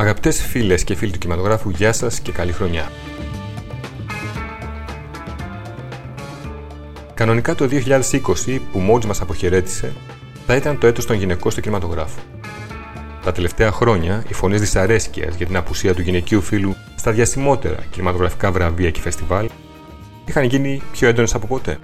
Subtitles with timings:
[0.00, 2.90] Αγαπητές φίλες και φίλοι του κινηματογράφου, γεια σας και καλή χρονιά.
[7.14, 9.92] Κανονικά το 2020, που μόλι μας αποχαιρέτησε,
[10.46, 12.18] θα ήταν το έτος των γυναικών στο κινηματογράφο.
[13.24, 18.52] Τα τελευταία χρόνια, οι φωνές δυσαρέσκειας για την απουσία του γυναικείου φίλου στα διασημότερα κινηματογραφικά
[18.52, 19.48] βραβεία και φεστιβάλ
[20.24, 21.78] είχαν γίνει πιο έντονες από ποτέ.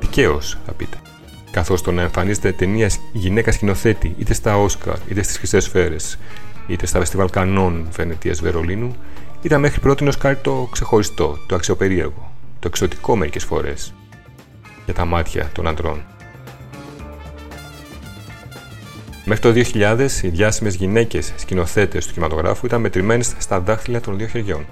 [0.00, 0.96] Δικαίως, θα πείτε.
[1.50, 6.18] Καθώς το να εμφανίζεται ταινίας γυναίκα σκηνοθέτη είτε στα Όσκαρ είτε στις Χρυσές Σφαίρες
[6.66, 8.96] είτε στα φεστιβάλ κανόν Βενετία Βερολίνου
[9.42, 13.94] ήταν μέχρι πρώτη κάτι το ξεχωριστό, το αξιοπερίεργο, το εξωτικό μερικές φορές
[14.84, 16.02] για τα μάτια των αντρών.
[19.24, 24.26] Μέχρι το 2000, οι διάσημες γυναίκες σκηνοθέτες του κινηματογράφου ήταν μετρημένες στα δάχτυλα των δύο
[24.26, 24.66] χεριών.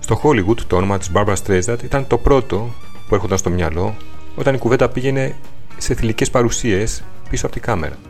[0.00, 2.74] Στο Hollywood, το όνομα της Barbara Streisand ήταν το πρώτο
[3.08, 3.96] που έρχονταν στο μυαλό
[4.36, 5.36] όταν η κουβέντα πήγαινε
[5.78, 8.09] σε θηλυκές παρουσίες πίσω από τη κάμερα.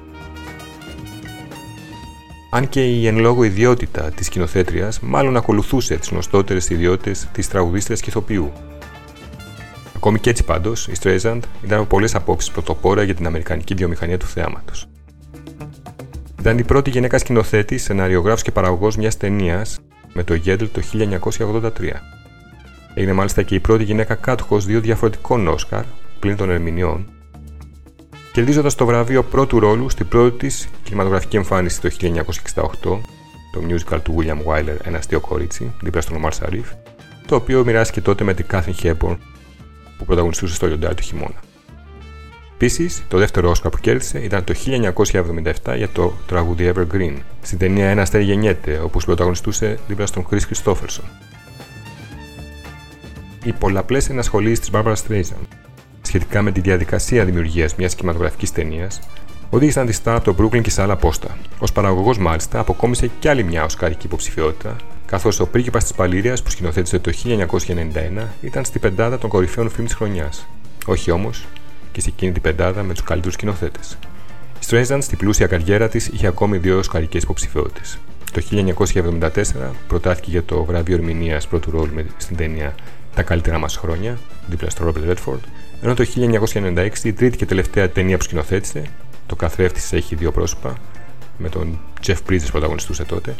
[2.53, 8.01] Αν και η εν λόγω ιδιότητα της σκηνοθέτριας μάλλον ακολουθούσε τις γνωστότερες ιδιότητες της τραγουδίστριας
[8.01, 8.53] και ηθοποιού.
[9.97, 14.19] Ακόμη και έτσι πάντως, η Streisand ήταν από πολλές απόψεις πρωτοπόρα για την αμερικανική βιομηχανία
[14.19, 14.73] του θεάματο.
[16.41, 19.79] Ήταν η πρώτη γυναίκα σκηνοθέτη, σεναριογράφο και παραγωγός μιας ταινίας
[20.13, 21.71] με το Γέντλ το 1983.
[22.95, 25.85] Έγινε μάλιστα και η πρώτη γυναίκα κάτοχος δύο διαφορετικών Όσκαρ,
[26.21, 27.07] πλην των ερμηνεών,
[28.33, 33.01] κερδίζοντας το βραβείο πρώτου ρόλου στην πρώτη της κινηματογραφική εμφάνιση το 1968,
[33.53, 36.69] το musical του William Wyler Ένα αστείο κορίτσι, δίπλα στον Ομάρ Σαρίφ,
[37.27, 39.19] το οποίο μοιράστηκε τότε με την Κάθιν Χέμπορν
[39.99, 41.41] που πρωταγωνιστούσε στο λιοντάρι του χειμώνα.
[42.55, 44.55] Επίσης, το δεύτερο Όσκαρ που κέρδισε ήταν το
[45.65, 50.41] 1977 για το τραγούδι Evergreen, στην ταινία Ένα αστέρι γεννιέται, όπου πρωταγωνιστούσε δίπλα στον Chris
[50.41, 51.05] Christopherson.
[53.45, 55.47] Οι πολλαπλές ενασχολήσει της Barbara Streisand
[56.03, 59.01] σχετικά με τη διαδικασία δημιουργίας μιας κινηματογραφικής ταινίας
[59.51, 61.37] οδήγησαν τη Star από το Brooklyn και σε άλλα πόστα.
[61.59, 64.77] Ω παραγωγός, μάλιστα, αποκόμισε κι άλλη μια οσκάρικη υποψηφιότητα,
[65.07, 69.87] καθώς ο πρίγκιπας της Παλήριας που σκηνοθέτησε το 1991 ήταν στην πεντάδα των κορυφαίων φιλμ
[69.87, 70.47] της χρονιάς.
[70.87, 71.47] Όχι όμως
[71.93, 73.99] και σε εκείνη την πεντάδα με τους καλύτερους σκηνοθέτες.
[74.61, 77.99] Η Streisand στην πλούσια καριέρα της είχε ακόμη δύο οσκαρικές υποψηφιότητες.
[78.33, 82.75] Το 1974 προτάθηκε για το βραβείο ερμηνείας πρώτου ρόλου στην ταινία
[83.15, 85.41] Τα καλύτερα μας χρόνια, δίπλα στο Robert Redford,
[85.83, 86.05] ενώ το
[86.53, 88.83] 1996 η τρίτη και τελευταία ταινία που σκηνοθέτησε,
[89.27, 90.75] το καθρέφτης έχει δύο πρόσωπα,
[91.39, 93.35] με τον Jeff Bridges πρωταγωνιστούσε τότε,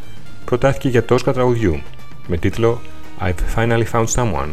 [0.45, 1.81] προτάθηκε για το Oscar τραγουδιού,
[2.27, 2.81] με τίτλο
[3.21, 4.51] I've Finally Found Someone,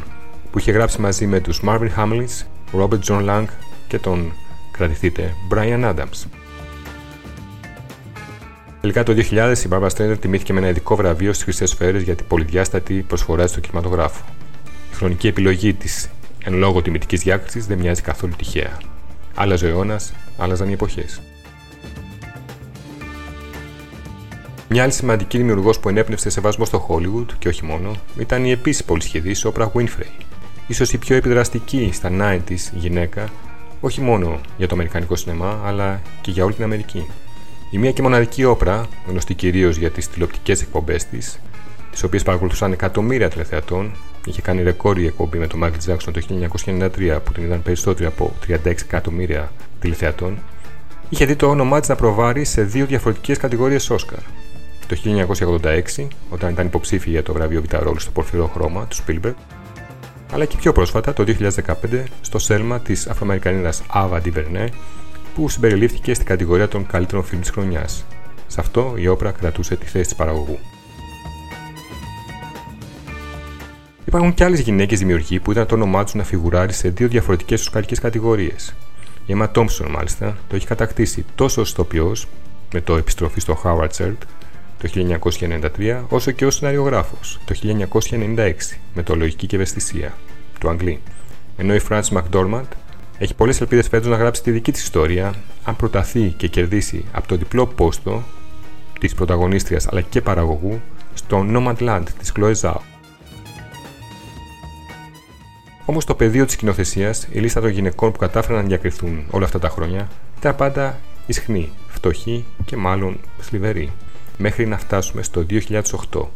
[0.52, 2.44] που είχε γράψει μαζί με τους Marvin Hamlins,
[2.80, 3.46] Robert John Lang
[3.88, 4.34] και τον,
[4.72, 6.26] κρατηθείτε, Brian Adams.
[8.82, 12.16] Τελικά το 2000 η Barbara Streisand τιμήθηκε με ένα ειδικό βραβείο στις Χρυσές Σφαίρες για
[12.16, 14.24] την πολυδιάστατη προσφορά της στο κινηματογράφο.
[14.92, 16.10] Η χρονική επιλογή της
[16.48, 18.78] εν λόγω τιμητικής διάκρισης δεν μοιάζει καθόλου τυχαία.
[19.36, 21.22] Άλλαζε ο αιώνας, άλλαζαν οι εποχές.
[24.70, 28.84] Μια άλλη σημαντική δημιουργός που ενέπνευσε σεβασμό στο Hollywood και όχι μόνο ήταν η επίσης
[28.84, 30.24] πολυσχεδής Oprah Winfrey.
[30.74, 33.30] σω η πιο επιδραστική στα 90s γυναίκα,
[33.82, 37.08] όχι μόνο για το αμερικανικό σινεμά, αλλά και για όλη την Αμερική.
[37.72, 41.40] Η μία και μοναδική όπρα, γνωστή κυρίως για τις τηλεοπτικές εκπομπές της,
[41.98, 43.92] τις οποίες παρακολουθούσαν εκατομμύρια τηλεθεατών,
[44.26, 46.22] είχε κάνει ρεκόρ η εκπομπή με τον Michael Jackson το
[46.66, 50.38] 1993 που την είδαν περισσότεροι από 36 εκατομμύρια τηλεθεατών,
[51.10, 54.20] είχε δει το όνομά της να προβάρει σε δύο διαφορετικές κατηγορίες Όσκαρ.
[54.88, 54.98] Το
[55.98, 59.34] 1986, όταν ήταν υποψήφια για το βραβείο Βιταρόλου στο πορφυρό χρώμα του Spielberg,
[60.34, 64.68] αλλά και πιο πρόσφατα το 2015 στο Σέλμα της Αφροαμερικανίδας Ava DuVernay
[65.36, 68.06] που συμπεριλήφθηκε στην κατηγορία των καλύτερων φιλμ της χρονιάς.
[68.48, 70.60] Σε αυτό η όπρα κρατούσε τη θέση της παραγωγού.
[74.08, 77.62] Υπάρχουν και άλλες γυναίκες δημιουργοί που ήταν το όνομά τους να φιγουράρει σε δύο διαφορετικές
[77.62, 78.76] οσκαρικέ κατηγορίες.
[79.26, 82.28] Η Emma Thompson, μάλιστα, το έχει κατακτήσει τόσο ως ηθοποιός,
[82.74, 84.16] με το επιστροφή στο Howard Church
[84.78, 88.54] το 1993, όσο και ως σεναριογράφος το 1996
[88.94, 90.14] με το Λογική και Ευαισθησία
[90.60, 91.02] του Αγγλί.
[91.58, 92.68] Ενώ η Frances McDormand
[93.18, 95.34] έχει πολλές ελπίδες φέτος να γράψει τη δική της ιστορία,
[95.64, 98.24] αν προταθεί και κερδίσει από το διπλό πόστο
[99.00, 100.82] της πρωταγωνίστριας αλλά και παραγωγού
[101.14, 102.97] στο Nomadland της Chloe Zhao.
[105.90, 109.60] Όμως το πεδίο της σκηνοθεσία, η λίστα των γυναικών που κατάφεραν να διακριθούν όλα αυτά
[109.60, 110.08] τα χρόνια,
[110.38, 113.92] ήταν πάντα ισχνή, φτωχή και μάλλον θλιβερή.
[114.38, 116.28] Μέχρι να φτάσουμε στο 2008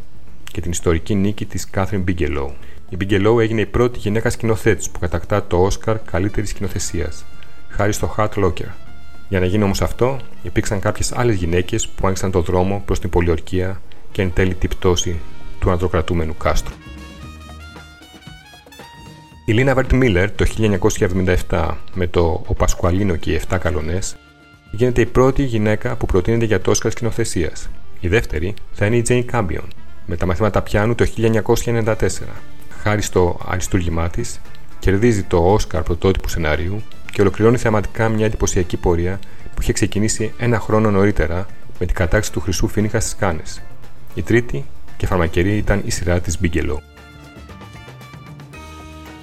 [0.43, 2.49] και την ιστορική νίκη της Catherine Bigelow.
[2.89, 7.11] Η Bigelow έγινε η πρώτη γυναίκα σκηνοθέτης που κατακτά το Oscar καλύτερης σκηνοθεσία,
[7.69, 8.69] χάρη στο Hard Locker.
[9.29, 13.09] Για να γίνει όμως αυτό, υπήρξαν κάποιες άλλες γυναίκες που άνοιξαν το δρόμο προς την
[13.09, 13.81] πολιορκία
[14.11, 15.19] και εν τέλει την πτώση
[15.59, 16.73] του ανδροκρατούμενου κάστρου.
[19.45, 20.45] Η Λίνα Βερτ Μίλλερ το
[21.49, 24.15] 1977 με το Ο Πασκουαλίνο και οι 7 καλονές
[24.71, 27.69] γίνεται η πρώτη γυναίκα που προτείνεται για το Όσκαρ σκηνοθεσίας.
[27.99, 29.67] Η δεύτερη θα είναι η Jane Campion
[30.05, 31.05] με τα μαθήματα πιάνου το
[31.65, 31.95] 1994.
[32.81, 34.41] Χάρη στο αριστούργημά της,
[34.79, 39.19] κερδίζει το Oscar πρωτότυπου σενάριου και ολοκληρώνει θεαματικά μια εντυπωσιακή πορεία
[39.55, 41.45] που είχε ξεκινήσει ένα χρόνο νωρίτερα
[41.79, 43.61] με την κατάξη του Χρυσού Φίνικα στις Κάνες.
[44.13, 44.65] Η τρίτη
[44.97, 46.90] και φαρμακερή ήταν η σειρά της Bigelow.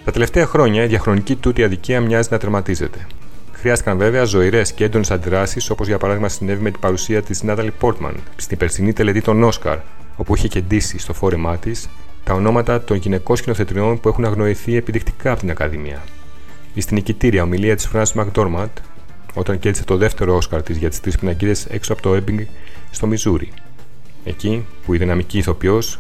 [0.09, 3.07] Τα τελευταία χρόνια η διαχρονική τούτη αδικία μοιάζει να τερματίζεται.
[3.53, 7.71] Χρειάστηκαν βέβαια ζωηρές και έντονες αντιδράσεις, όπως για παράδειγμα συνέβη με την παρουσία της Νάταλι
[7.71, 9.79] Πόρτμαν στην περσινή τελετή των Όσκαρ,
[10.17, 11.89] όπου είχε κεντήσει στο φόρεμά της
[12.25, 16.03] τα ονόματα των γυναικών σκηνοθετριών που έχουν αγνοηθεί επιδεικτικά από την Ακαδημία.
[16.75, 18.71] Η στην νικητήρια ομιλία της Φράνση Μακδόρματ,
[19.35, 22.39] όταν κέρδισε το δεύτερο Όσκαρ της για τις τρεις πινακίδες έξω από το Έμπινγκ
[22.91, 23.53] στο Μιζούρι.
[24.25, 25.99] Εκεί που η δυναμική ηθοποιός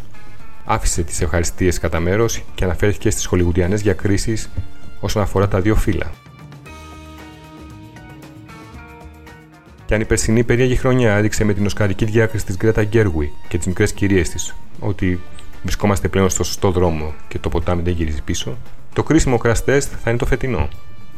[0.70, 4.50] άφησε τις ευχαριστίες κατά μέρος και αναφέρθηκε στις χολιγουδιανές διακρίσεις
[5.00, 6.10] όσον αφορά τα δύο φύλλα.
[9.86, 13.58] Και αν η περσινή περίεργη χρονιά έδειξε με την οσκαρική διάκριση της Γκρέτα Γκέργουι και
[13.58, 15.20] τις μικρές κυρίες της ότι
[15.62, 18.56] βρισκόμαστε πλέον στο σωστό δρόμο και το ποτάμι δεν γυρίζει πίσω,
[18.92, 20.68] το κρίσιμο crash test θα είναι το φετινό.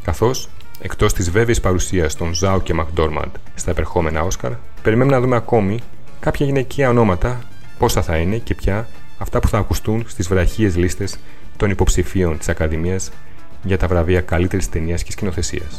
[0.03, 0.49] Καθώς,
[0.81, 4.53] εκτός της βέβαιης παρουσίας των Ζάου και Μακδόρμαντ στα επερχόμενα Όσκαρ,
[4.83, 5.79] περιμένουμε να δούμε ακόμη
[6.21, 7.41] κάποια γυναικεία ονόματα,
[7.79, 8.89] πόσα θα είναι και ποια
[9.21, 11.17] αυτά που θα ακουστούν στις βραχίες λίστες
[11.57, 13.11] των υποψηφίων της Ακαδημίας
[13.63, 15.79] για τα βραβεία καλύτερης ταινίας και σκηνοθεσίας.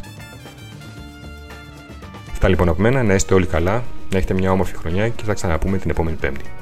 [2.31, 5.33] Αυτά λοιπόν από μένα, να είστε όλοι καλά, να έχετε μια όμορφη χρονιά και θα
[5.33, 6.60] ξαναπούμε την επόμενη Πέμπτη.